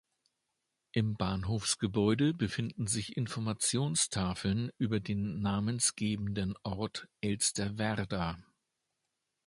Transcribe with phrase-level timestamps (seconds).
[0.93, 8.39] Im Bahnhofsgebäude befinden sich Informationstafeln über den namensgebenden Ort Elsterwerda.